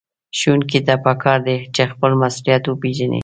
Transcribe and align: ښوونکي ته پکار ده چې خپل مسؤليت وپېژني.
ښوونکي 0.37 0.79
ته 0.87 0.93
پکار 1.05 1.39
ده 1.47 1.55
چې 1.75 1.83
خپل 1.91 2.11
مسؤليت 2.21 2.63
وپېژني. 2.65 3.19